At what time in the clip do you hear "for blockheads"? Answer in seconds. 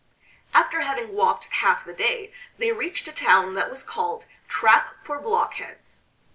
5.03-6.01